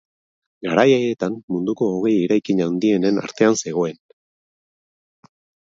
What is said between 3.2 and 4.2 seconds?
artean zegoen.